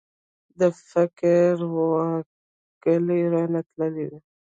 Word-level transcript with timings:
د 0.59 0.61
فکر 0.89 1.53
واګي 1.73 3.19
رانه 3.33 3.61
تللي 3.69 4.05
وو. 4.09 4.17